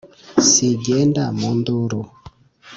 [0.49, 1.99] Si igenda mu nduru!»